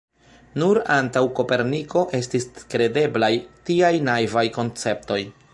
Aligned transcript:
Nur 0.61 0.79
antaŭ 0.93 1.23
Koperniko 1.39 2.03
estis 2.21 2.49
kredeblaj 2.73 3.33
tiaj 3.71 3.95
naivaj 4.11 4.49
konceptoj. 4.61 5.25